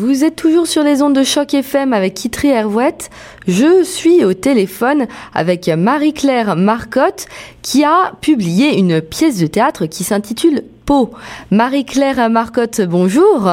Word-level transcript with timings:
Vous 0.00 0.24
êtes 0.24 0.36
toujours 0.36 0.68
sur 0.68 0.84
les 0.84 1.02
ondes 1.02 1.16
de 1.16 1.24
choc 1.24 1.54
FM 1.54 1.92
avec 1.92 2.14
Kitri 2.14 2.50
Hervouette. 2.50 3.10
Je 3.48 3.82
suis 3.82 4.24
au 4.24 4.32
téléphone 4.32 5.08
avec 5.34 5.66
Marie-Claire 5.66 6.54
Marcotte 6.54 7.26
qui 7.62 7.82
a 7.82 8.12
publié 8.20 8.78
une 8.78 9.00
pièce 9.00 9.40
de 9.40 9.48
théâtre 9.48 9.86
qui 9.86 10.04
s'intitule 10.04 10.62
Pau. 10.86 11.10
Marie-Claire 11.50 12.30
Marcotte, 12.30 12.80
bonjour. 12.82 13.50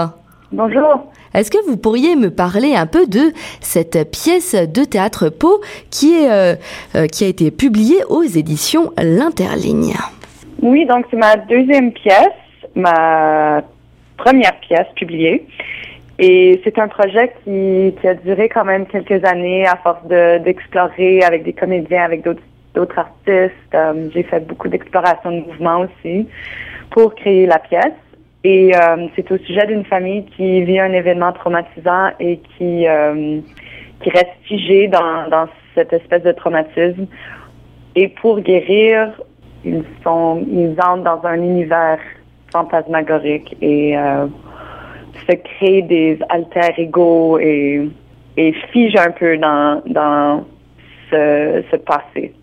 Bonjour. 0.52 1.12
Est-ce 1.34 1.50
que 1.50 1.58
vous 1.68 1.78
pourriez 1.78 2.16
me 2.16 2.30
parler 2.30 2.76
un 2.76 2.86
peu 2.86 3.08
de 3.08 3.34
cette 3.60 4.12
pièce 4.12 4.54
de 4.54 4.84
théâtre 4.84 5.30
Pau 5.30 5.62
qui, 5.90 6.14
est, 6.14 6.32
euh, 6.32 6.54
euh, 6.94 7.08
qui 7.08 7.24
a 7.24 7.28
été 7.28 7.50
publiée 7.50 8.04
aux 8.08 8.22
éditions 8.22 8.92
L'Interligne? 9.02 9.96
Oui, 10.62 10.86
donc 10.86 11.08
c'est 11.10 11.18
ma 11.18 11.38
deuxième 11.38 11.92
pièce, 11.92 12.30
ma 12.76 13.64
première 14.16 14.60
pièce 14.60 14.88
publiée. 14.96 15.48
Et 16.18 16.62
c'est 16.64 16.80
un 16.80 16.88
projet 16.88 17.34
qui, 17.44 17.94
qui, 18.00 18.08
a 18.08 18.14
duré 18.14 18.48
quand 18.48 18.64
même 18.64 18.86
quelques 18.86 19.24
années 19.26 19.68
à 19.68 19.76
force 19.76 20.06
d'explorer 20.06 21.22
avec 21.24 21.44
des 21.44 21.52
comédiens, 21.52 22.04
avec 22.04 22.24
d'autres 22.24 22.98
artistes. 22.98 23.54
Euh, 23.74 24.10
j'ai 24.14 24.24
fait 24.24 24.40
beaucoup 24.48 24.70
d'exploration 24.70 25.32
de 25.32 25.42
mouvement 25.42 25.82
aussi 25.82 26.28
pour 26.92 27.16
créer 27.16 27.46
la 27.46 27.60
pièce. 27.60 27.94
Et 28.46 28.74
euh, 28.76 29.08
c'est 29.16 29.30
au 29.32 29.38
sujet 29.40 29.66
d'une 29.68 29.84
famille 29.84 30.24
qui 30.38 30.62
vit 30.64 30.80
un 30.80 30.94
événement 30.94 31.34
traumatisant 31.34 32.12
et 32.20 32.40
qui, 32.58 32.88
euh, 32.88 33.42
qui 34.02 34.10
reste 34.10 34.38
figée 34.44 34.88
dans, 34.88 35.28
dans 35.30 35.48
cette 35.74 35.92
espèce 35.92 36.24
de 36.24 36.32
traumatisme. 36.32 37.08
Et 37.96 38.08
pour 38.08 38.40
guérir, 38.40 39.12
ils 39.66 39.84
sont, 40.04 40.46
ils 40.50 40.76
entrent 40.80 41.04
dans 41.04 41.26
un 41.26 41.42
univers 41.42 42.00
fantasmagorique 42.52 43.58
et 43.62 43.98
se 45.28 45.36
crée 45.36 45.82
des 45.84 46.20
alter 46.30 46.74
ego 46.78 47.40
et, 47.40 47.90
et 48.38 48.54
fige 48.72 48.96
un 48.96 49.12
peu 49.12 49.38
dans, 49.38 49.82
dans 49.86 50.46
ce, 51.10 51.64
ce 51.72 51.76
passé. 51.78 52.34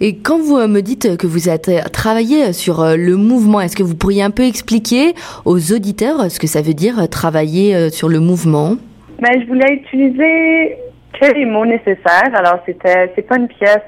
Et 0.00 0.16
quand 0.16 0.38
vous 0.38 0.56
me 0.66 0.80
dites 0.80 1.16
que 1.16 1.28
vous 1.28 1.48
avez 1.48 1.80
travaillé 1.92 2.52
sur 2.52 2.82
euh, 2.82 2.96
le 2.96 3.16
mouvement, 3.16 3.60
est-ce 3.60 3.76
que 3.76 3.84
vous 3.84 3.94
pourriez 3.94 4.24
un 4.24 4.32
peu 4.32 4.42
expliquer 4.42 5.14
aux 5.44 5.72
auditeurs 5.72 6.28
ce 6.28 6.40
que 6.40 6.48
ça 6.48 6.60
veut 6.60 6.74
dire 6.74 6.98
euh, 6.98 7.06
travailler 7.06 7.76
euh, 7.76 7.88
sur 7.88 8.08
le 8.08 8.18
mouvement? 8.18 8.74
Mais 9.20 9.40
je 9.40 9.46
voulais 9.46 9.74
utiliser 9.74 10.76
que 11.20 11.32
les 11.32 11.44
mots 11.44 11.66
nécessaires. 11.66 12.32
Alors 12.34 12.58
c'était 12.66 13.12
c'est 13.14 13.22
pas 13.22 13.36
une 13.36 13.46
pièce 13.46 13.78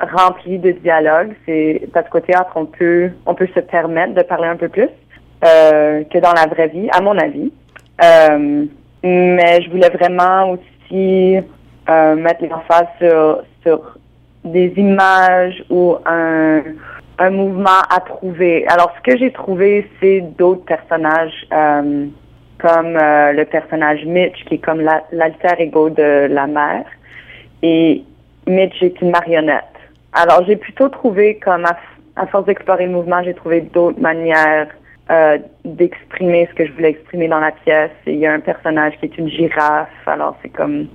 remplie 0.00 0.58
de 0.58 0.70
dialogue. 0.70 1.34
C'est 1.46 1.88
parce 1.92 2.08
qu'au 2.08 2.20
théâtre 2.20 2.52
on 2.54 2.66
peut 2.66 3.10
on 3.24 3.34
peut 3.34 3.48
se 3.56 3.60
permettre 3.60 4.14
de 4.14 4.22
parler 4.22 4.46
un 4.46 4.56
peu 4.56 4.68
plus. 4.68 4.88
Euh, 5.44 6.02
que 6.04 6.18
dans 6.18 6.32
la 6.32 6.46
vraie 6.46 6.68
vie, 6.68 6.88
à 6.92 7.02
mon 7.02 7.16
avis. 7.18 7.52
Euh, 8.02 8.64
mais 9.02 9.60
je 9.62 9.70
voulais 9.70 9.90
vraiment 9.90 10.52
aussi 10.52 11.36
euh, 11.90 12.14
mettre 12.16 12.42
l'emphase 12.48 12.86
sur, 12.98 13.42
sur 13.62 13.98
des 14.44 14.72
images 14.78 15.62
ou 15.68 15.96
un, 16.06 16.62
un 17.18 17.30
mouvement 17.30 17.82
à 17.94 18.00
trouver. 18.00 18.66
Alors, 18.68 18.94
ce 18.96 19.02
que 19.10 19.18
j'ai 19.18 19.30
trouvé, 19.30 19.86
c'est 20.00 20.22
d'autres 20.38 20.64
personnages, 20.64 21.46
euh, 21.52 22.06
comme 22.58 22.96
euh, 22.96 23.32
le 23.32 23.44
personnage 23.44 24.06
Mitch, 24.06 24.42
qui 24.46 24.54
est 24.54 24.64
comme 24.64 24.80
l'alter 24.80 25.54
ego 25.58 25.90
de 25.90 26.28
la 26.30 26.46
mère. 26.46 26.86
Et 27.62 28.02
Mitch 28.46 28.82
est 28.82 28.98
une 29.02 29.10
marionnette. 29.10 29.64
Alors, 30.14 30.44
j'ai 30.46 30.56
plutôt 30.56 30.88
trouvé, 30.88 31.38
comme 31.44 31.66
à, 31.66 31.76
à 32.16 32.26
force 32.26 32.46
d'explorer 32.46 32.86
le 32.86 32.92
mouvement, 32.92 33.22
j'ai 33.22 33.34
trouvé 33.34 33.60
d'autres 33.60 34.00
manières 34.00 34.68
euh, 35.10 35.38
d'exprimer 35.64 36.48
ce 36.50 36.54
que 36.54 36.66
je 36.66 36.72
voulais 36.72 36.90
exprimer 36.90 37.28
dans 37.28 37.40
la 37.40 37.52
pièce. 37.52 37.90
Et 38.06 38.12
il 38.12 38.18
y 38.18 38.26
a 38.26 38.32
un 38.32 38.40
personnage 38.40 38.94
qui 38.98 39.06
est 39.06 39.18
une 39.18 39.28
girafe. 39.28 39.88
Alors 40.06 40.36
c'est 40.42 40.48
comme, 40.48 40.86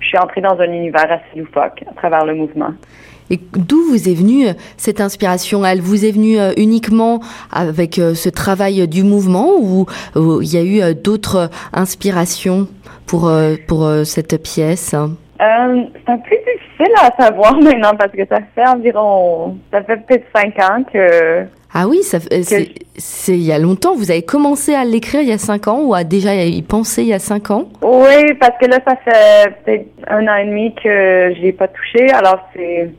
je 0.00 0.06
suis 0.06 0.18
entrée 0.18 0.40
dans 0.40 0.58
un 0.58 0.70
univers 0.70 1.10
assez 1.10 1.38
loufoque 1.38 1.82
à 1.90 1.94
travers 1.94 2.24
le 2.24 2.34
mouvement. 2.34 2.72
Et 3.30 3.40
d'où 3.54 3.80
vous 3.88 4.08
est 4.08 4.14
venue 4.14 4.48
euh, 4.48 4.52
cette 4.76 5.00
inspiration? 5.00 5.64
Elle 5.64 5.80
vous 5.80 6.04
est 6.04 6.12
venue 6.12 6.38
euh, 6.38 6.52
uniquement 6.56 7.20
avec 7.50 7.94
ce 7.94 8.28
travail 8.28 8.86
du 8.86 9.02
mouvement 9.02 9.52
ou 9.58 9.86
il 10.14 10.52
y 10.52 10.58
a 10.58 10.90
eu 10.90 10.94
d'autres 10.94 11.48
inspirations 11.72 12.68
pour, 13.06 13.32
pour 13.66 13.88
cette 14.04 14.42
pièce? 14.42 14.94
Euh, 15.40 15.82
c'est 16.06 16.12
un 16.12 16.18
peu 16.18 16.36
difficile 16.36 16.94
à 17.00 17.22
savoir 17.22 17.54
maintenant 17.60 17.94
parce 17.98 18.12
que 18.12 18.24
ça 18.26 18.38
fait 18.54 18.66
environ, 18.66 19.58
ça 19.72 19.82
fait 19.82 19.96
peut-être 19.96 20.26
cinq 20.34 20.58
ans 20.60 20.84
que 20.84 21.44
ah 21.76 21.88
oui, 21.88 22.04
ça, 22.04 22.18
c'est 22.20 23.32
il 23.32 23.42
y 23.42 23.50
a 23.50 23.58
longtemps. 23.58 23.96
Vous 23.96 24.12
avez 24.12 24.22
commencé 24.22 24.74
à 24.74 24.84
l'écrire 24.84 25.22
il 25.22 25.28
y 25.28 25.32
a 25.32 25.38
cinq 25.38 25.66
ans 25.66 25.80
ou 25.82 25.92
à 25.92 26.04
déjà 26.04 26.32
y 26.36 26.62
penser 26.62 27.02
il 27.02 27.08
y 27.08 27.12
a 27.12 27.18
cinq 27.18 27.50
ans? 27.50 27.68
Oui, 27.82 28.32
parce 28.38 28.56
que 28.60 28.66
là, 28.66 28.78
ça 28.86 28.94
fait 29.04 29.52
peut-être 29.64 29.88
un 30.06 30.28
an 30.28 30.36
et 30.36 30.44
demi 30.44 30.72
que 30.76 31.34
je 31.34 31.42
l'ai 31.42 31.52
pas 31.52 31.66
touché. 31.66 32.10
Alors, 32.12 32.48
c'est 32.54 32.92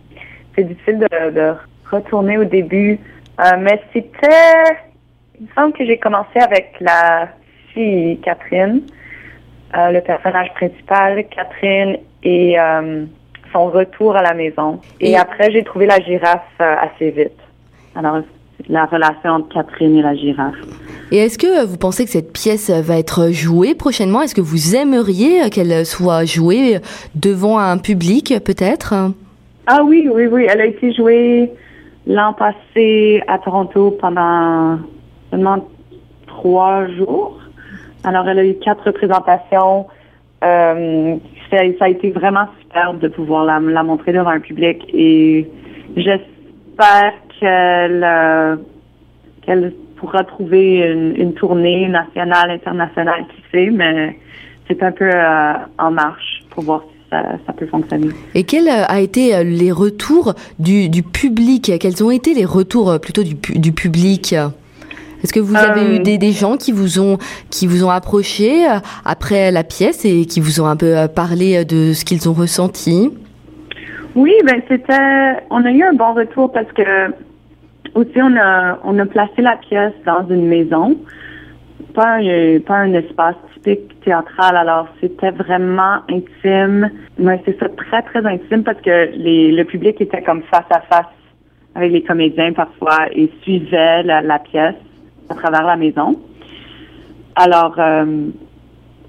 difficile 0.57 0.99
de, 0.99 1.31
de, 1.31 1.53
retourner 1.89 2.37
au 2.37 2.43
début. 2.43 2.99
Euh, 3.39 3.51
mais 3.59 3.81
c'était... 3.93 4.75
Il 5.39 5.45
me 5.45 5.53
semble 5.55 5.71
que 5.71 5.85
j'ai 5.85 5.97
commencé 5.97 6.37
avec 6.39 6.73
la 6.81 7.29
fille 7.73 8.19
Catherine, 8.25 8.81
euh, 9.77 9.91
le 9.91 10.01
personnage 10.01 10.53
principal, 10.53 11.23
Catherine, 11.29 11.97
et 12.23 12.59
euh, 12.59 13.05
son 13.53 13.67
retour 13.67 14.17
à 14.17 14.21
la 14.21 14.33
maison. 14.33 14.81
Et, 14.99 15.11
et 15.11 15.17
après, 15.17 15.49
j'ai 15.51 15.63
trouvé 15.63 15.85
la 15.85 16.01
girafe 16.01 16.59
assez 16.59 17.11
vite. 17.11 17.39
Alors, 17.95 18.21
la 18.69 18.85
relation 18.85 19.31
entre 19.31 19.49
Catherine 19.49 19.97
et 19.97 20.01
la 20.01 20.15
girafe. 20.15 20.55
Et 21.11 21.17
est-ce 21.17 21.37
que 21.37 21.65
vous 21.65 21.77
pensez 21.77 22.05
que 22.05 22.11
cette 22.11 22.33
pièce 22.33 22.69
va 22.69 22.97
être 22.97 23.29
jouée 23.29 23.75
prochainement? 23.75 24.21
Est-ce 24.21 24.35
que 24.35 24.41
vous 24.41 24.75
aimeriez 24.75 25.49
qu'elle 25.51 25.85
soit 25.85 26.25
jouée 26.25 26.79
devant 27.13 27.59
un 27.59 27.77
public 27.77 28.33
peut-être? 28.43 28.93
Ah 29.67 29.83
oui, 29.83 30.09
oui, 30.11 30.27
oui. 30.27 30.47
Elle 30.49 30.61
a 30.61 30.65
été 30.65 30.93
jouée 30.93 31.51
l'an 32.07 32.33
passé 32.33 33.21
à 33.27 33.37
Toronto 33.39 33.97
pendant 33.99 34.79
seulement 35.29 35.67
trois 36.27 36.87
jours. 36.87 37.39
Alors 38.03 38.27
elle 38.27 38.39
a 38.39 38.45
eu 38.45 38.55
quatre 38.55 38.85
représentations. 38.85 39.87
Euh, 40.43 41.15
ça, 41.49 41.85
a 41.85 41.89
été 41.89 42.11
vraiment 42.11 42.47
superbe 42.61 42.99
de 42.99 43.07
pouvoir 43.07 43.45
la, 43.45 43.59
la 43.59 43.83
montrer 43.83 44.11
devant 44.11 44.29
un 44.29 44.39
public 44.39 44.85
et 44.93 45.49
j'espère 45.95 47.13
qu'elle 47.39 48.03
euh, 48.03 48.55
qu'elle 49.45 49.73
pourra 49.97 50.23
trouver 50.23 50.77
une, 50.77 51.15
une, 51.15 51.33
tournée 51.33 51.87
nationale, 51.87 52.51
internationale, 52.51 53.25
qui 53.29 53.41
sait, 53.51 53.69
mais 53.69 54.17
c'est 54.67 54.81
un 54.83 54.91
peu 54.91 55.09
euh, 55.09 55.53
en 55.77 55.91
marche 55.91 56.43
pour 56.49 56.63
voir 56.63 56.81
si 56.81 57.09
ça, 57.09 57.23
ça, 57.45 57.53
peut 57.53 57.67
fonctionner. 57.67 58.09
Et 58.33 58.43
quels 58.43 58.67
euh, 58.67 58.83
a 58.87 58.99
été 58.99 59.43
les 59.43 59.71
retours 59.71 60.33
du, 60.59 60.89
du 60.89 61.03
public? 61.03 61.71
Quels 61.79 62.03
ont 62.03 62.11
été 62.11 62.33
les 62.33 62.45
retours 62.45 62.99
plutôt 62.99 63.23
du, 63.23 63.35
du 63.35 63.71
public? 63.71 64.35
Est-ce 65.23 65.33
que 65.33 65.39
vous 65.39 65.55
avez 65.55 65.95
eu 65.95 65.99
des, 65.99 66.17
des, 66.17 66.31
gens 66.33 66.55
qui 66.55 66.71
vous 66.71 66.99
ont 66.99 67.17
qui 67.49 67.65
vous 67.65 67.83
ont 67.83 67.89
approché 67.89 68.67
après 69.05 69.49
la 69.49 69.63
pièce 69.63 70.05
et 70.05 70.25
qui 70.25 70.39
vous 70.39 70.61
ont 70.61 70.67
un 70.67 70.75
peu 70.75 71.07
parlé 71.07 71.65
de 71.65 71.93
ce 71.93 72.05
qu'ils 72.05 72.29
ont 72.29 72.33
ressenti? 72.33 73.11
Oui, 74.15 74.33
ben 74.45 74.61
c'était 74.69 75.43
on 75.49 75.63
a 75.65 75.71
eu 75.71 75.83
un 75.83 75.93
bon 75.93 76.13
retour 76.13 76.51
parce 76.51 76.71
que 76.71 77.13
aussi, 77.95 78.21
on 78.21 78.35
a, 78.35 78.77
on 78.83 78.99
a 78.99 79.05
placé 79.05 79.41
la 79.41 79.55
pièce 79.55 79.93
dans 80.05 80.27
une 80.27 80.47
maison, 80.47 80.97
pas 81.93 82.17
un, 82.17 82.59
pas 82.59 82.75
un 82.75 82.93
espace 82.93 83.35
typique 83.53 84.01
théâtral. 84.01 84.57
Alors, 84.57 84.87
c'était 84.99 85.31
vraiment 85.31 85.99
intime. 86.09 86.91
Mais 87.17 87.41
c'est 87.45 87.57
ça, 87.57 87.69
très, 87.69 88.01
très 88.01 88.25
intime 88.25 88.63
parce 88.63 88.81
que 88.81 89.11
les, 89.15 89.51
le 89.53 89.63
public 89.63 89.99
était 90.01 90.21
comme 90.21 90.43
face 90.43 90.65
à 90.69 90.81
face 90.81 91.05
avec 91.73 91.91
les 91.91 92.03
comédiens 92.03 92.51
parfois 92.53 93.07
et 93.13 93.31
suivait 93.41 94.03
la, 94.03 94.39
pièce 94.39 94.75
à 95.29 95.35
travers 95.35 95.63
la 95.63 95.77
maison. 95.77 96.19
Alors, 97.35 97.75
euh, 97.79 98.27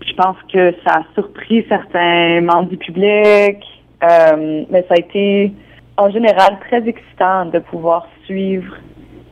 je 0.05 0.15
pense 0.15 0.37
que 0.53 0.73
ça 0.85 0.99
a 0.99 1.03
surpris 1.15 1.65
certains 1.69 2.41
membres 2.41 2.69
du 2.69 2.77
public, 2.77 3.59
euh, 4.03 4.65
mais 4.71 4.85
ça 4.89 4.95
a 4.95 4.99
été 4.99 5.53
en 5.97 6.11
général 6.11 6.59
très 6.69 6.87
excitant 6.87 7.47
de 7.47 7.59
pouvoir 7.59 8.07
suivre 8.25 8.77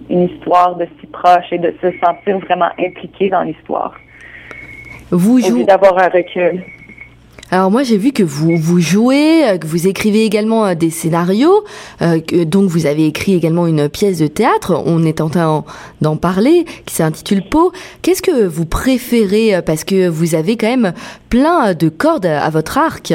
une 0.08 0.28
histoire 0.28 0.76
de 0.76 0.86
si 1.00 1.06
proche 1.06 1.52
et 1.52 1.58
de 1.58 1.74
se 1.80 1.88
sentir 1.98 2.38
vraiment 2.40 2.70
impliqué 2.78 3.30
dans 3.30 3.42
l'histoire. 3.42 3.94
Vous 5.10 5.40
jouez 5.40 5.64
d'avoir 5.64 5.98
un 5.98 6.08
recul. 6.08 6.62
Alors 7.50 7.70
moi 7.70 7.82
j'ai 7.82 7.98
vu 7.98 8.10
que 8.10 8.22
vous 8.22 8.56
vous 8.56 8.80
jouez, 8.80 9.46
euh, 9.46 9.58
que 9.58 9.66
vous 9.66 9.86
écrivez 9.86 10.24
également 10.24 10.66
euh, 10.66 10.74
des 10.74 10.90
scénarios, 10.90 11.62
euh, 12.02 12.18
donc 12.46 12.68
vous 12.68 12.86
avez 12.86 13.06
écrit 13.06 13.34
également 13.34 13.66
une 13.66 13.88
pièce 13.88 14.18
de 14.18 14.26
théâtre. 14.26 14.82
On 14.86 15.04
est 15.04 15.20
en 15.20 15.28
train 15.28 15.64
d'en 16.00 16.16
parler, 16.16 16.64
qui 16.86 16.94
s'intitule 16.94 17.42
Pau. 17.48 17.70
Qu'est-ce 18.02 18.22
que 18.22 18.46
vous 18.46 18.64
préférez 18.64 19.62
parce 19.64 19.84
que 19.84 20.08
vous 20.08 20.34
avez 20.34 20.56
quand 20.56 20.66
même 20.66 20.94
plein 21.28 21.74
de 21.74 21.88
cordes 21.88 22.26
à 22.26 22.48
votre 22.50 22.78
arc? 22.78 23.14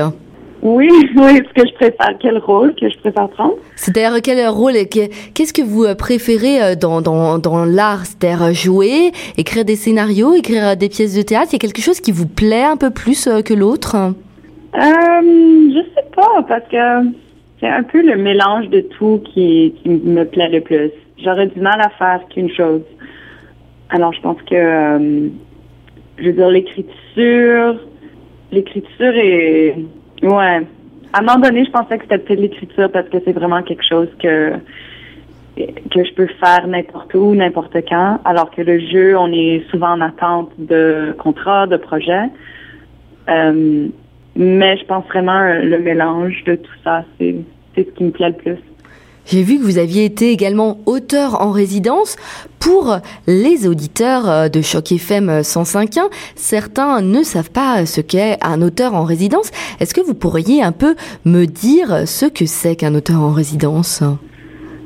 Oui, 0.61 0.89
oui, 1.15 1.37
ce 1.37 1.61
que 1.61 1.67
je 1.67 1.73
préfère, 1.73 2.17
quel 2.19 2.37
rôle 2.37 2.75
que 2.75 2.89
je 2.89 2.97
préfère 2.99 3.29
prendre? 3.29 3.55
C'est-à-dire 3.75 4.21
quel 4.21 4.47
rôle, 4.47 4.73
qu'est-ce 4.89 5.53
que 5.53 5.61
vous 5.61 5.85
préférez 5.95 6.75
dans, 6.75 7.01
dans, 7.01 7.37
dans 7.37 7.65
l'art? 7.65 8.05
C'est-à-dire 8.05 8.53
jouer, 8.53 9.11
écrire 9.37 9.65
des 9.65 9.75
scénarios, 9.75 10.33
écrire 10.33 10.75
des 10.75 10.89
pièces 10.89 11.15
de 11.15 11.21
théâtre? 11.21 11.47
Il 11.51 11.53
y 11.53 11.55
a 11.55 11.59
quelque 11.59 11.81
chose 11.81 11.99
qui 12.01 12.11
vous 12.11 12.27
plaît 12.27 12.63
un 12.63 12.77
peu 12.77 12.89
plus 12.89 13.29
que 13.45 13.53
l'autre? 13.53 13.95
Euh, 13.95 14.79
Je 14.81 15.81
sais 15.95 16.05
pas, 16.15 16.43
parce 16.47 16.67
que 16.69 17.09
c'est 17.59 17.67
un 17.67 17.83
peu 17.83 18.01
le 18.01 18.15
mélange 18.15 18.69
de 18.69 18.81
tout 18.81 19.21
qui, 19.33 19.73
qui 19.81 19.89
me 19.89 20.23
plaît 20.25 20.49
le 20.49 20.61
plus. 20.61 20.91
J'aurais 21.23 21.47
du 21.47 21.59
mal 21.59 21.81
à 21.81 21.89
faire 21.89 22.21
qu'une 22.29 22.49
chose. 22.49 22.81
Alors, 23.89 24.13
je 24.13 24.21
pense 24.21 24.37
que, 24.43 24.55
euh, 24.55 25.27
je 26.17 26.23
veux 26.23 26.33
dire, 26.33 26.49
l'écriture, 26.49 27.79
l'écriture 28.51 29.13
est, 29.15 29.75
ouais. 30.23 30.61
À 31.11 31.19
un 31.19 31.21
moment 31.21 31.39
donné, 31.39 31.65
je 31.65 31.71
pensais 31.71 31.97
que 31.97 32.03
c'était 32.03 32.19
peut-être 32.19 32.39
l'écriture 32.39 32.91
parce 32.91 33.09
que 33.09 33.17
c'est 33.25 33.33
vraiment 33.33 33.63
quelque 33.63 33.83
chose 33.83 34.09
que 34.21 34.53
que 35.57 36.05
je 36.05 36.13
peux 36.13 36.27
faire 36.39 36.67
n'importe 36.67 37.13
où, 37.15 37.35
n'importe 37.35 37.75
quand, 37.89 38.19
alors 38.23 38.49
que 38.51 38.61
le 38.61 38.79
jeu, 38.79 39.17
on 39.17 39.31
est 39.33 39.69
souvent 39.69 39.91
en 39.91 40.01
attente 40.01 40.51
de 40.57 41.13
contrats, 41.17 41.67
de 41.67 41.75
projets. 41.75 42.29
Euh, 43.27 43.87
mais 44.35 44.77
je 44.77 44.85
pense 44.85 45.05
vraiment 45.07 45.41
le 45.41 45.79
mélange 45.79 46.43
de 46.45 46.55
tout 46.55 46.71
ça, 46.83 47.03
c'est 47.17 47.35
ce 47.75 47.81
qui 47.81 48.03
me 48.05 48.11
plaît 48.11 48.29
le 48.29 48.35
plus. 48.35 48.57
J'ai 49.31 49.43
vu 49.43 49.59
que 49.59 49.63
vous 49.63 49.77
aviez 49.77 50.05
été 50.05 50.31
également 50.31 50.79
auteur 50.87 51.39
en 51.43 51.51
résidence 51.51 52.15
pour 52.59 52.97
les 53.27 53.67
auditeurs 53.67 54.27
euh, 54.27 54.49
de 54.49 54.59
Choc 54.63 54.91
FM 54.91 55.41
105.1. 55.41 56.09
Certains 56.35 57.01
ne 57.01 57.21
savent 57.21 57.51
pas 57.51 57.85
ce 57.85 58.01
qu'est 58.01 58.43
un 58.43 58.63
auteur 58.63 58.95
en 58.95 59.03
résidence. 59.03 59.51
Est-ce 59.79 59.93
que 59.93 60.01
vous 60.01 60.15
pourriez 60.15 60.63
un 60.63 60.71
peu 60.71 60.95
me 61.25 61.45
dire 61.45 62.07
ce 62.07 62.25
que 62.25 62.47
c'est 62.47 62.75
qu'un 62.75 62.95
auteur 62.95 63.21
en 63.21 63.29
résidence? 63.29 64.01
Euh, 64.01 64.15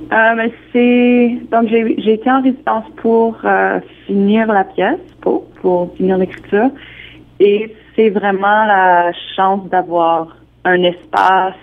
ben, 0.09 0.51
c'est 0.73 1.37
donc 1.49 1.69
j'ai 1.69 2.13
été 2.13 2.29
en 2.29 2.41
résidence 2.41 2.83
pour 2.97 3.37
euh, 3.45 3.79
finir 4.05 4.47
la 4.47 4.65
pièce, 4.65 4.99
pour, 5.21 5.45
pour 5.61 5.95
finir 5.95 6.17
l'écriture, 6.17 6.69
et 7.39 7.73
c'est 7.95 8.09
vraiment 8.09 8.65
la 8.65 9.13
chance 9.37 9.69
d'avoir 9.69 10.35
un 10.65 10.83
espace 10.83 11.55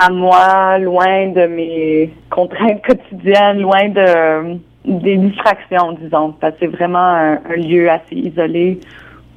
à 0.00 0.08
moi, 0.10 0.78
loin 0.78 1.28
de 1.28 1.46
mes 1.46 2.10
contraintes 2.30 2.82
quotidiennes, 2.82 3.60
loin 3.60 3.88
de 3.90 4.58
des 4.84 5.18
distractions, 5.18 5.92
disons. 5.92 6.32
Parce 6.40 6.54
que 6.54 6.60
c'est 6.60 6.66
vraiment 6.68 6.98
un, 6.98 7.38
lieu 7.56 7.90
assez 7.90 8.16
isolé 8.16 8.80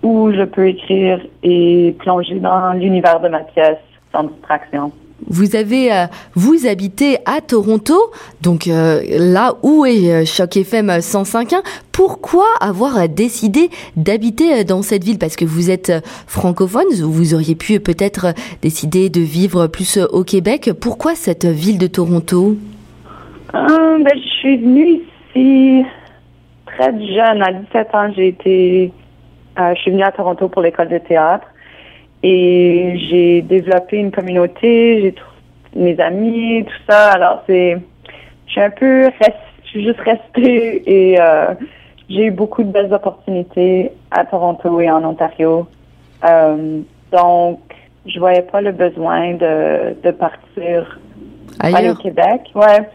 où 0.01 0.31
je 0.31 0.43
peux 0.43 0.69
écrire 0.69 1.19
et 1.43 1.95
plonger 1.99 2.39
dans 2.39 2.73
l'univers 2.73 3.19
de 3.19 3.27
ma 3.27 3.39
pièce 3.39 3.77
sans 4.13 4.23
distraction. 4.23 4.91
Vous 5.29 5.55
avez, 5.55 5.91
euh, 5.91 6.05
vous 6.35 6.67
habitez 6.67 7.17
à 7.25 7.41
Toronto, 7.41 7.95
donc 8.41 8.67
euh, 8.67 9.01
là 9.17 9.55
où 9.63 9.85
est 9.85 10.11
euh, 10.11 10.25
Choc 10.25 10.57
FM 10.57 10.87
105.1. 10.87 11.61
Pourquoi 11.91 12.45
avoir 12.59 13.07
décidé 13.07 13.69
d'habiter 13.95 14.63
dans 14.63 14.81
cette 14.81 15.03
ville? 15.03 15.19
Parce 15.19 15.35
que 15.35 15.45
vous 15.45 15.71
êtes 15.71 15.91
francophone, 16.27 16.87
vous 17.01 17.33
auriez 17.33 17.55
pu 17.55 17.79
peut-être 17.79 18.33
décider 18.61 19.09
de 19.09 19.21
vivre 19.21 19.67
plus 19.67 19.97
au 19.97 20.23
Québec. 20.23 20.71
Pourquoi 20.79 21.15
cette 21.15 21.45
ville 21.45 21.77
de 21.77 21.87
Toronto? 21.87 22.57
Ben, 23.53 24.07
Je 24.15 24.29
suis 24.39 24.57
venue 24.57 25.01
ici 25.35 25.85
très 26.65 26.91
jeune, 26.91 27.41
à 27.43 27.53
17 27.53 27.95
ans. 27.95 28.11
J'ai 28.15 28.29
été, 28.29 28.91
je 29.57 29.79
suis 29.81 29.91
venue 29.91 30.03
à 30.03 30.11
Toronto 30.11 30.49
pour 30.49 30.63
l'école 30.63 30.89
de 30.89 30.97
théâtre. 30.97 31.45
Et 32.23 32.97
j'ai 33.09 33.41
développé 33.41 33.97
une 33.97 34.11
communauté, 34.11 35.01
j'ai 35.01 35.15
mes 35.75 35.99
amis, 35.99 36.63
tout 36.65 36.91
ça. 36.91 37.11
Alors 37.11 37.43
c'est, 37.47 37.77
je 38.47 38.51
suis 38.51 38.61
un 38.61 38.69
peu, 38.69 39.09
je 39.63 39.69
suis 39.69 39.83
juste 39.83 39.99
restée 39.99 40.83
et 41.11 41.19
euh, 41.19 41.53
j'ai 42.09 42.25
eu 42.25 42.31
beaucoup 42.31 42.63
de 42.63 42.71
belles 42.71 42.93
opportunités 42.93 43.91
à 44.11 44.23
Toronto 44.25 44.79
et 44.79 44.89
en 44.89 45.03
Ontario. 45.03 45.67
Euh, 46.23 46.81
donc, 47.11 47.59
je 48.05 48.19
voyais 48.19 48.41
pas 48.41 48.61
le 48.61 48.71
besoin 48.71 49.33
de, 49.33 49.95
de 50.01 50.11
partir 50.11 50.99
Ailleurs. 51.59 51.93
au 51.93 52.01
Québec. 52.01 52.41
Ouais. 52.55 52.87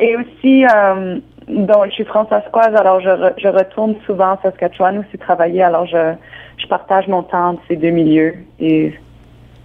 Et 0.00 0.16
aussi, 0.16 0.64
euh, 0.64 1.18
donc, 1.48 1.86
je 1.86 1.92
suis 1.92 2.04
françaiscoise, 2.04 2.74
alors 2.76 3.00
je, 3.00 3.10
je 3.38 3.48
retourne 3.48 3.96
souvent 4.06 4.32
à 4.32 4.38
Saskatchewan 4.42 4.98
aussi 4.98 5.18
travailler. 5.18 5.62
Alors, 5.62 5.86
je, 5.86 6.14
je 6.58 6.66
partage 6.66 7.08
mon 7.08 7.22
temps 7.22 7.50
entre 7.50 7.62
ces 7.68 7.76
deux 7.76 7.90
milieux 7.90 8.34
et 8.60 8.92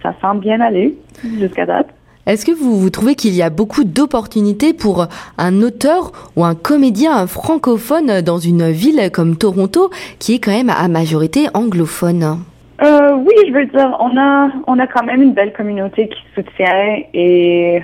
ça 0.02 0.14
semble 0.20 0.40
bien 0.40 0.60
aller 0.60 0.96
jusqu'à 1.38 1.66
date. 1.66 1.88
Est-ce 2.26 2.46
que 2.46 2.52
vous, 2.52 2.78
vous 2.80 2.88
trouvez 2.88 3.16
qu'il 3.16 3.34
y 3.34 3.42
a 3.42 3.50
beaucoup 3.50 3.84
d'opportunités 3.84 4.72
pour 4.72 5.08
un 5.36 5.60
auteur 5.60 6.10
ou 6.36 6.44
un 6.44 6.54
comédien 6.54 7.26
francophone 7.26 8.22
dans 8.22 8.38
une 8.38 8.70
ville 8.70 9.10
comme 9.12 9.36
Toronto, 9.36 9.90
qui 10.18 10.36
est 10.36 10.38
quand 10.38 10.52
même 10.52 10.70
à 10.70 10.88
majorité 10.88 11.48
anglophone? 11.52 12.38
Euh, 12.82 13.14
Oui, 13.16 13.34
je 13.46 13.52
veux 13.52 13.66
dire, 13.66 13.94
on 14.00 14.16
a, 14.16 14.48
on 14.66 14.78
a 14.78 14.86
quand 14.86 15.04
même 15.04 15.20
une 15.20 15.34
belle 15.34 15.52
communauté 15.52 16.08
qui 16.08 16.20
soutient 16.34 16.96
et 17.12 17.82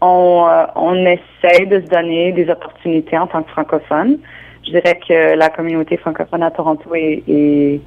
on, 0.00 0.46
euh, 0.48 0.64
on 0.76 0.94
essaie 1.04 1.66
de 1.66 1.80
se 1.80 1.86
donner 1.90 2.32
des 2.32 2.48
opportunités 2.48 3.18
en 3.18 3.26
tant 3.26 3.42
que 3.42 3.50
francophone. 3.50 4.18
Je 4.64 4.70
dirais 4.70 4.98
que 5.06 5.36
la 5.36 5.48
communauté 5.48 5.96
francophone 5.96 6.44
à 6.44 6.52
Toronto 6.52 6.94
est, 6.94 7.24
est 7.26 7.80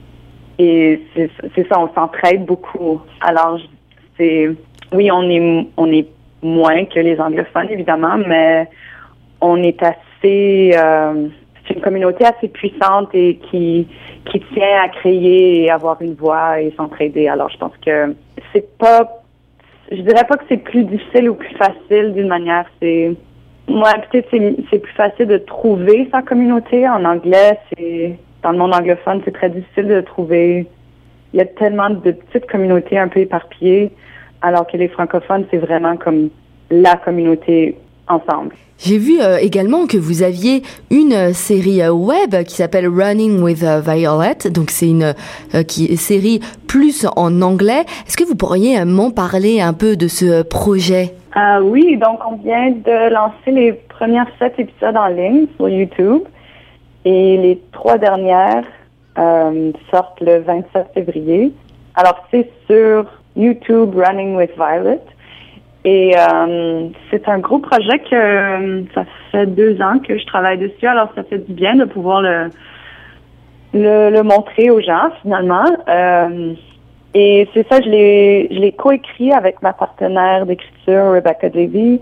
et 0.60 1.02
c'est 1.16 1.68
ça, 1.68 1.80
on 1.80 1.94
s'entraide 1.94 2.46
beaucoup. 2.46 3.02
Alors, 3.22 3.60
c'est 4.18 4.50
oui, 4.94 5.10
on 5.12 5.30
est 5.30 5.68
on 5.78 5.92
est 5.92 6.08
moins 6.42 6.86
que 6.86 7.00
les 7.00 7.20
anglophones 7.20 7.70
évidemment, 7.70 8.18
mais 8.18 8.70
on 9.42 9.62
est 9.64 9.82
assez 9.82 10.72
euh, 10.76 11.28
c'est 11.68 11.76
une 11.76 11.82
communauté 11.82 12.26
assez 12.26 12.48
puissante 12.50 13.10
et 13.14 13.40
qui 13.50 13.88
qui 14.32 14.40
tient 14.54 14.82
à 14.84 14.90
créer 14.90 15.64
et 15.64 15.72
avoir 15.72 16.02
une 16.02 16.14
voix 16.14 16.62
et 16.62 16.74
s'entraider. 16.78 17.28
Alors, 17.28 17.50
je 17.50 17.58
pense 17.58 17.74
que 17.86 18.16
c'est 18.54 18.78
pas 18.78 19.24
je 19.92 20.02
dirais 20.02 20.26
pas 20.28 20.38
que 20.38 20.46
c'est 20.50 20.58
plus 20.58 20.84
difficile 20.84 21.30
ou 21.30 21.36
plus 21.36 21.56
facile 21.56 22.14
d'une 22.14 22.28
manière, 22.28 22.66
c'est 22.82 23.16
moi 23.68 23.92
peut-être 24.12 24.30
c'est 24.70 24.80
plus 24.80 24.94
facile 24.94 25.28
de 25.28 25.38
trouver 25.38 26.08
sa 26.12 26.22
communauté 26.22 26.88
en 26.88 27.04
anglais, 27.06 27.58
c'est 27.76 28.18
dans 28.44 28.52
le 28.52 28.58
monde 28.58 28.74
anglophone, 28.74 29.22
c'est 29.26 29.34
très 29.34 29.50
difficile 29.50 29.88
de 29.88 30.02
trouver. 30.02 30.68
Il 31.34 31.38
y 31.38 31.42
a 31.42 31.46
tellement 31.46 31.90
de 31.90 32.12
petites 32.12 32.46
communautés 32.50 33.00
un 33.00 33.08
peu 33.08 33.22
éparpillées, 33.22 33.92
alors 34.42 34.68
que 34.68 34.78
les 34.78 34.88
francophones, 34.88 35.46
c'est 35.50 35.58
vraiment 35.58 35.98
comme 35.98 36.30
la 36.70 36.96
communauté 36.98 37.78
ensemble. 38.08 38.56
J'ai 38.78 38.98
vu 38.98 39.22
euh, 39.22 39.38
également 39.38 39.88
que 39.88 39.98
vous 39.98 40.24
aviez 40.24 40.62
une 40.92 41.14
euh, 41.14 41.32
série 41.32 41.82
euh, 41.82 41.94
web 41.94 42.44
qui 42.44 42.56
s'appelle 42.56 42.88
Running 42.88 43.42
with 43.42 43.64
Violet. 43.64 44.50
Donc 44.52 44.72
c'est 44.72 44.90
une 44.90 45.14
qui, 45.68 45.96
série 45.96 46.42
plus 46.68 47.08
en 47.16 47.42
anglais. 47.42 47.86
Est-ce 48.06 48.18
que 48.18 48.26
vous 48.26 48.36
pourriez 48.36 48.84
m'en 48.84 49.12
parler 49.12 49.62
un 49.62 49.74
peu 49.74 49.96
de 49.96 50.08
ce 50.08 50.42
projet? 50.42 51.14
Oui, 51.64 51.98
donc 51.98 52.20
on 52.30 52.36
vient 52.36 52.72
de 52.72 53.12
lancer 53.12 53.52
les 53.52 53.74
premières 53.90 54.28
sept 54.38 54.54
épisodes 54.60 54.98
en 54.98 55.08
ligne 55.08 55.46
sur 55.56 55.70
YouTube. 55.70 56.24
Et 57.06 57.38
les 57.38 57.62
trois 57.72 57.98
dernières 57.98 58.64
euh, 59.18 59.72
sortent 59.92 60.22
le 60.22 60.40
27 60.40 60.88
février. 60.94 61.52
Alors, 61.96 62.26
c'est 62.32 62.50
sur 62.68 63.06
YouTube 63.36 63.96
Running 63.96 64.36
with 64.36 64.52
Violet. 64.56 65.02
Et 65.86 66.16
euh, 66.18 66.88
c'est 67.12 67.28
un 67.28 67.40
gros 67.40 67.60
projet 67.60 68.00
que 68.10 68.16
euh, 68.16 68.84
ça 68.96 69.04
fait 69.32 69.46
deux 69.48 69.82
ans 69.82 70.00
que 70.00 70.18
je 70.18 70.26
travaille 70.26 70.58
dessus. 70.58 70.88
Alors, 70.88 71.10
ça 71.14 71.24
fait 71.24 71.40
du 71.40 71.54
bien 71.54 71.76
de 71.76 71.86
pouvoir 71.86 72.22
le, 72.22 72.50
le, 73.74 74.10
le 74.10 74.24
montrer 74.24 74.70
aux 74.70 74.80
gens, 74.80 75.10
finalement. 75.22 75.66
Euh, 75.90 76.54
et 77.14 77.48
c'est 77.54 77.68
ça, 77.70 77.82
je 77.82 77.90
l'ai, 77.90 78.48
je 78.50 78.60
l'ai 78.60 78.72
coécrit 78.72 79.34
avec 79.34 79.62
ma 79.62 79.74
partenaire 79.74 80.46
d'écriture, 80.46 81.12
Rebecca 81.12 81.50
Davy. 81.50 82.00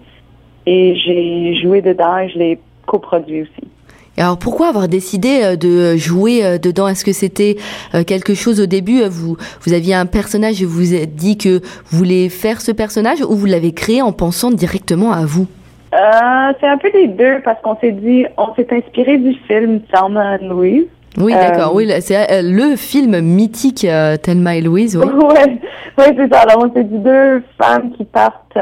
Et 0.67 0.95
j'ai 0.95 1.55
joué 1.55 1.81
dedans 1.81 2.19
et 2.19 2.29
je 2.29 2.37
l'ai 2.37 2.59
coproduit 2.85 3.41
aussi 3.41 3.70
alors 4.17 4.37
pourquoi 4.37 4.67
avoir 4.67 4.87
décidé 4.87 5.41
euh, 5.41 5.55
de 5.55 5.95
jouer 5.95 6.43
euh, 6.43 6.57
dedans? 6.57 6.87
Est-ce 6.87 7.05
que 7.05 7.13
c'était 7.13 7.55
euh, 7.95 8.03
quelque 8.03 8.33
chose 8.33 8.59
au 8.59 8.65
début? 8.65 9.03
Vous 9.03 9.37
vous 9.61 9.73
aviez 9.73 9.95
un 9.95 10.05
personnage 10.05 10.61
et 10.61 10.65
vous 10.65 10.77
vous 10.77 10.93
êtes 10.93 11.15
dit 11.15 11.37
que 11.37 11.59
vous 11.59 11.97
voulez 11.97 12.29
faire 12.29 12.59
ce 12.61 12.71
personnage 12.71 13.21
ou 13.21 13.35
vous 13.35 13.45
l'avez 13.45 13.71
créé 13.71 14.01
en 14.01 14.11
pensant 14.11 14.51
directement 14.51 15.13
à 15.13 15.25
vous? 15.25 15.47
Euh, 15.93 16.53
C'est 16.59 16.67
un 16.67 16.77
peu 16.77 16.89
les 16.93 17.07
deux 17.07 17.37
parce 17.43 17.61
qu'on 17.61 17.77
s'est 17.77 17.93
dit, 17.93 18.25
on 18.37 18.53
s'est 18.55 18.67
inspiré 18.71 19.17
du 19.17 19.33
film 19.47 19.81
Thelma 19.91 20.37
and 20.41 20.49
Louise. 20.49 20.85
Oui, 21.17 21.33
d'accord. 21.33 21.75
Oui, 21.75 21.91
c'est 21.99 22.41
le 22.41 22.77
film 22.77 23.19
mythique 23.19 23.85
Thelma 24.23 24.55
et 24.55 24.61
Louise. 24.61 24.97
Oui, 24.97 25.05
ouais, 25.13 25.59
ouais 25.97 26.15
c'est 26.15 26.33
ça. 26.33 26.41
Alors 26.41 26.65
on 26.65 26.73
s'est 26.73 26.85
dit 26.85 26.99
deux 26.99 27.43
femmes 27.61 27.91
qui 27.97 28.05
partent 28.05 28.57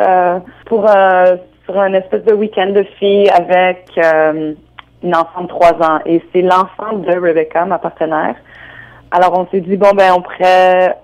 pour 0.65 0.88
sur 1.65 1.79
un 1.79 1.94
espèce 1.94 2.24
de 2.25 2.34
week-end 2.34 2.72
de 2.72 2.84
filles 2.98 3.29
avec 3.29 3.86
une 5.03 5.15
enfant 5.15 5.44
de 5.44 5.48
trois 5.48 5.74
ans 5.82 6.00
et 6.06 6.24
c'est 6.32 6.41
l'enfant 6.41 6.98
de 6.98 7.12
Rebecca, 7.12 7.65
ma 7.65 7.79
partenaire. 7.79 8.36
Alors 9.12 9.38
on 9.39 9.48
s'est 9.51 9.62
dit 9.62 9.77
bon 9.77 9.91
ben 9.96 10.13
on 10.15 10.22
pourrait 10.22 10.96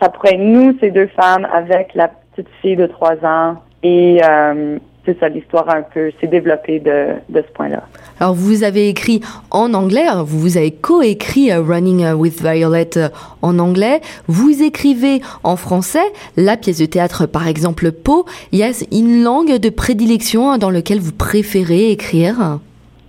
ça 0.00 0.08
pourrait 0.08 0.34
être 0.34 0.40
nous, 0.40 0.76
ces 0.80 0.90
deux 0.90 1.06
femmes, 1.08 1.46
avec 1.52 1.94
la 1.94 2.08
petite 2.08 2.48
fille 2.60 2.76
de 2.76 2.86
trois 2.86 3.14
ans. 3.24 3.62
Et 3.82 4.20
euh, 4.24 4.78
c'est 5.04 5.18
ça, 5.20 5.28
l'histoire 5.28 5.68
un 5.68 5.82
peu 5.82 6.10
s'est 6.20 6.26
développée 6.26 6.80
de, 6.80 7.08
de 7.28 7.44
ce 7.46 7.52
point-là. 7.52 7.82
Alors, 8.18 8.34
vous 8.34 8.64
avez 8.64 8.88
écrit 8.88 9.20
en 9.50 9.74
anglais, 9.74 10.06
vous, 10.24 10.38
vous 10.38 10.56
avez 10.56 10.70
coécrit 10.70 11.52
euh, 11.52 11.60
Running 11.60 12.12
with 12.12 12.40
Violet 12.42 12.96
euh, 12.96 13.08
en 13.42 13.58
anglais, 13.58 14.00
vous 14.26 14.62
écrivez 14.62 15.20
en 15.42 15.56
français, 15.56 16.04
la 16.36 16.56
pièce 16.56 16.78
de 16.78 16.86
théâtre 16.86 17.26
par 17.26 17.46
exemple 17.46 17.92
Pau, 17.92 18.24
y 18.52 18.62
a 18.62 18.70
une 18.92 19.22
langue 19.22 19.58
de 19.58 19.68
prédilection 19.68 20.50
hein, 20.50 20.58
dans 20.58 20.70
laquelle 20.70 21.00
vous 21.00 21.12
préférez 21.12 21.90
écrire? 21.90 22.58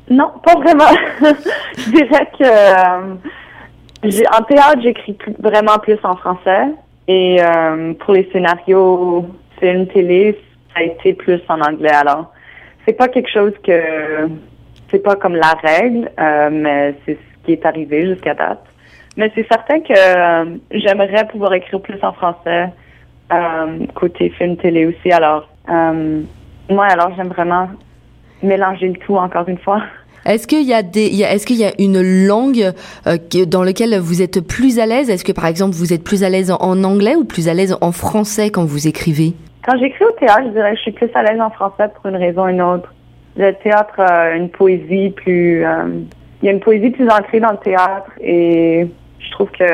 Non, 0.09 0.31
pas 0.43 0.55
vraiment. 0.55 0.91
Je 1.77 1.91
dirais 1.91 2.29
que 2.37 2.43
euh, 2.43 3.15
en 4.37 4.43
théâtre, 4.43 4.81
j'écris 4.81 5.17
vraiment 5.39 5.77
plus 5.79 5.97
en 6.03 6.15
français 6.15 6.67
et 7.07 7.37
euh, 7.41 7.93
pour 7.93 8.13
les 8.13 8.29
scénarios, 8.31 9.25
film, 9.59 9.87
télé, 9.87 10.39
ça 10.73 10.81
a 10.81 10.83
été 10.83 11.13
plus 11.13 11.41
en 11.49 11.61
anglais. 11.61 11.93
Alors, 11.93 12.31
c'est 12.85 12.93
pas 12.93 13.07
quelque 13.07 13.31
chose 13.31 13.53
que 13.63 13.81
c'est 14.91 14.99
pas 14.99 15.15
comme 15.15 15.35
la 15.35 15.53
règle, 15.63 16.09
euh, 16.19 16.49
mais 16.51 16.95
c'est 17.05 17.15
ce 17.15 17.45
qui 17.45 17.53
est 17.53 17.65
arrivé 17.65 18.07
jusqu'à 18.07 18.33
date. 18.33 18.63
Mais 19.17 19.31
c'est 19.33 19.47
certain 19.47 19.79
que 19.79 19.93
euh, 19.93 20.57
j'aimerais 20.71 21.25
pouvoir 21.27 21.53
écrire 21.53 21.81
plus 21.81 22.01
en 22.03 22.13
français 22.13 22.69
euh, 23.33 23.85
côté 23.95 24.29
film 24.29 24.57
télé 24.57 24.85
aussi. 24.85 25.11
Alors, 25.11 25.47
moi, 25.67 26.85
alors 26.85 27.11
j'aime 27.15 27.29
vraiment 27.29 27.69
mélanger 28.43 28.87
le 28.89 28.95
tout 28.95 29.15
encore 29.15 29.47
une 29.47 29.57
fois. 29.57 29.81
Est-ce 30.25 30.47
qu'il 30.47 30.63
y 30.63 30.73
a 30.73 30.81
des, 30.81 31.21
est-ce 31.21 31.45
qu'il 31.45 31.57
y 31.57 31.65
a 31.65 31.71
une 31.77 32.01
langue 32.25 32.73
dans 33.47 33.63
laquelle 33.63 33.99
vous 33.99 34.23
êtes 34.23 34.41
plus 34.41 34.79
à 34.79 34.87
l'aise? 34.87 35.09
Est-ce 35.11 35.23
que 35.23 35.31
par 35.31 35.45
exemple 35.45 35.75
vous 35.75 35.93
êtes 35.93 36.03
plus 36.03 36.23
à 36.23 36.29
l'aise 36.29 36.51
en 36.51 36.83
anglais 36.83 37.15
ou 37.15 37.25
plus 37.25 37.47
à 37.47 37.53
l'aise 37.53 37.77
en 37.79 37.91
français 37.91 38.49
quand 38.49 38.65
vous 38.65 38.87
écrivez? 38.87 39.33
Quand 39.67 39.77
j'écris 39.77 40.03
au 40.03 40.11
théâtre, 40.19 40.45
je 40.47 40.49
dirais 40.49 40.71
que 40.71 40.77
je 40.77 40.81
suis 40.81 40.91
plus 40.91 41.09
à 41.13 41.21
l'aise 41.21 41.39
en 41.39 41.51
français 41.51 41.89
pour 41.93 42.07
une 42.07 42.15
raison 42.15 42.45
ou 42.45 42.49
une 42.49 42.61
autre 42.61 42.89
le 43.37 43.51
théâtre 43.53 43.99
a 43.99 44.31
une 44.31 44.49
poésie 44.49 45.09
plus. 45.11 45.65
Euh, 45.65 46.01
il 46.41 46.45
y 46.45 46.49
a 46.49 46.51
une 46.51 46.59
poésie 46.59 46.89
plus 46.91 47.07
ancrée 47.09 47.39
dans 47.39 47.51
le 47.51 47.57
théâtre 47.57 48.11
et 48.21 48.87
je 49.19 49.31
trouve 49.31 49.49
que 49.51 49.65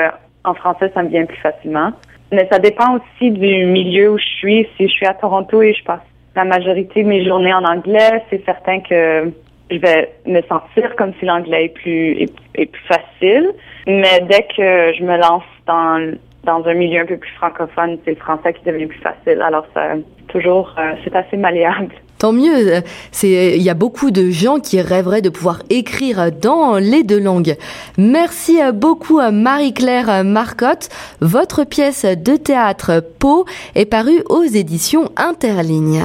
en 0.43 0.53
français, 0.53 0.91
ça 0.93 1.03
me 1.03 1.09
vient 1.09 1.25
plus 1.25 1.37
facilement. 1.37 1.91
Mais 2.31 2.47
ça 2.51 2.59
dépend 2.59 2.95
aussi 2.95 3.31
du 3.31 3.65
milieu 3.65 4.11
où 4.11 4.17
je 4.17 4.25
suis. 4.37 4.67
Si 4.77 4.87
je 4.87 4.93
suis 4.93 5.05
à 5.05 5.13
Toronto 5.13 5.61
et 5.61 5.73
je 5.73 5.83
passe 5.83 5.99
la 6.35 6.45
majorité 6.45 7.03
de 7.03 7.07
mes 7.07 7.25
journées 7.25 7.53
en 7.53 7.63
anglais, 7.63 8.23
c'est 8.29 8.43
certain 8.45 8.79
que 8.79 9.31
je 9.69 9.77
vais 9.77 10.13
me 10.25 10.41
sentir 10.43 10.95
comme 10.97 11.13
si 11.19 11.25
l'anglais 11.25 11.65
est 11.65 11.69
plus 11.69 12.27
est, 12.55 12.65
plus 12.65 12.83
facile. 12.87 13.51
Mais 13.87 14.21
dès 14.29 14.43
que 14.43 14.93
je 14.97 15.03
me 15.03 15.17
lance 15.17 15.43
dans 15.65 16.13
dans 16.43 16.65
un 16.65 16.73
milieu 16.73 17.01
un 17.01 17.05
peu 17.05 17.17
plus 17.17 17.31
francophone, 17.33 17.97
c'est 18.03 18.11
le 18.11 18.17
français 18.17 18.53
qui 18.53 18.63
devient 18.65 18.87
plus 18.87 18.99
facile. 18.99 19.41
Alors 19.41 19.65
ça 19.73 19.93
toujours 20.29 20.73
euh, 20.77 20.93
c'est 21.03 21.15
assez 21.15 21.37
malléable. 21.37 21.93
Tant 22.17 22.33
mieux. 22.33 22.83
C'est, 23.11 23.57
il 23.57 23.63
y 23.63 23.69
a 23.71 23.73
beaucoup 23.73 24.11
de 24.11 24.29
gens 24.29 24.59
qui 24.59 24.79
rêveraient 24.79 25.23
de 25.23 25.29
pouvoir 25.29 25.63
écrire 25.71 26.31
dans 26.31 26.77
les 26.77 27.01
deux 27.01 27.19
langues. 27.19 27.55
Merci 27.97 28.59
beaucoup 28.75 29.19
Marie-Claire 29.19 30.23
Marcotte. 30.23 30.89
Votre 31.19 31.63
pièce 31.63 32.05
de 32.05 32.35
théâtre 32.35 33.03
Pau 33.17 33.45
est 33.73 33.87
parue 33.87 34.21
aux 34.29 34.43
éditions 34.43 35.09
Interligne. 35.17 36.03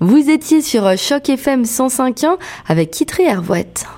Vous, 0.00 0.30
étiez 0.30 0.60
sur 0.60 0.96
Choc 0.96 1.28
FM 1.28 1.62
105.1 1.62 2.36
avec 2.66 2.90
Kitry 2.90 3.24
Hervouette. 3.24 3.86